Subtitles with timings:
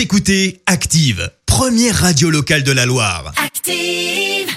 [0.00, 3.34] Vous écoutez Active, première radio locale de la Loire.
[3.36, 4.48] Active.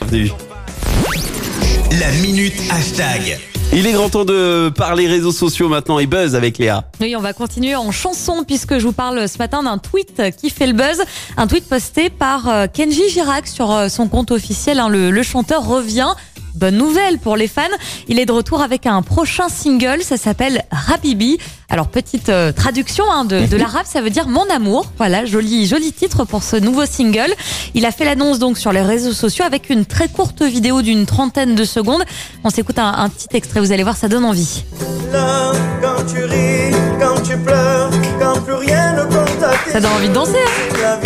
[2.00, 3.38] La minute hashtag.
[3.74, 6.86] Il est grand temps de parler réseaux sociaux maintenant et buzz avec Léa.
[7.02, 10.50] Oui, on va continuer en chanson puisque je vous parle ce matin d'un tweet qui
[10.50, 11.02] fait le buzz.
[11.36, 14.80] Un tweet posté par euh, Kenji Girac sur euh, son compte officiel.
[14.80, 14.88] hein.
[14.88, 16.14] Le, le chanteur revient.
[16.56, 17.62] Bonne nouvelle pour les fans.
[18.08, 20.02] Il est de retour avec un prochain single.
[20.02, 20.64] Ça s'appelle
[20.94, 21.38] Habibi.
[21.70, 24.86] Alors, petite euh, traduction hein, de, de l'arabe, ça veut dire mon amour.
[24.98, 27.34] Voilà, joli, joli titre pour ce nouveau single.
[27.74, 31.06] Il a fait l'annonce donc sur les réseaux sociaux avec une très courte vidéo d'une
[31.08, 32.04] trentaine de secondes.
[32.44, 33.60] On s'écoute un, un petit extrait.
[33.60, 34.64] Vous allez voir, ça donne envie.
[35.12, 37.90] Là, quand tu ris, quand tu pleures,
[38.20, 40.38] quand plus rien ne compte à tes Ça donne envie de danser.
[40.86, 41.00] Hein.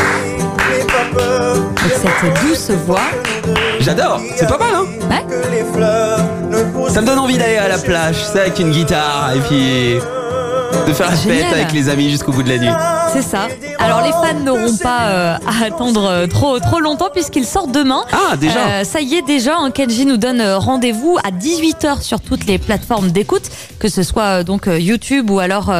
[1.83, 2.99] Avec cette douce voix.
[3.79, 4.85] J'adore, c'est pas mal hein
[6.89, 9.95] Ça me donne envie d'aller à la plage, ça avec une guitare et puis
[10.87, 11.53] de faire la fête Génial.
[11.53, 12.69] avec les amis jusqu'au bout de la nuit.
[13.13, 13.47] C'est ça.
[13.79, 18.03] Alors les fans n'auront pas euh, à attendre euh, trop trop longtemps puisqu'il sort demain.
[18.11, 22.19] Ah déjà Euh, ça y est déjà, hein, Kenji nous donne rendez-vous à 18h sur
[22.21, 23.43] toutes les plateformes d'écoute,
[23.79, 25.71] que ce soit euh, donc euh, YouTube ou alors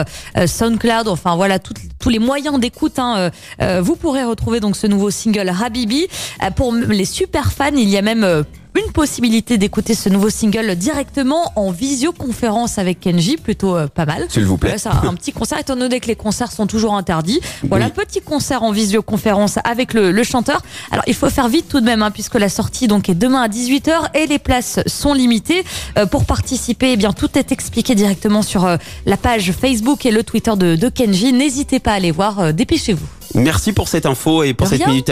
[0.46, 2.98] SoundCloud, enfin voilà toutes- tous les moyens d'écoute.
[3.00, 3.30] hein, euh,
[3.62, 6.08] euh, vous pourrez retrouver donc ce nouveau single Habibi.
[6.44, 8.44] Euh, pour les super fans, il y a même euh,
[8.78, 14.26] une possibilité d'écouter ce nouveau single directement en visioconférence avec Kenji, plutôt euh, pas mal.
[14.30, 14.78] S'il vous plaît.
[14.78, 17.40] C'est un, petit concert, étant donné que les concerts sont toujours interdits.
[17.70, 20.62] Voilà, petit concert en visioconférence avec le, le chanteur.
[20.92, 23.42] Alors, il faut faire vite tout de même, hein, puisque la sortie donc est demain
[23.42, 25.64] à 18h et les places sont limitées.
[25.98, 30.12] Euh, pour participer, eh bien, tout est expliqué directement sur euh, la page Facebook et
[30.12, 31.34] le Twitter de, de Kenji.
[31.34, 33.08] N'hésitez pas à aller voir, dépêchez-vous.
[33.36, 34.90] Merci pour cette info et pour De cette rien.
[34.90, 35.12] minute.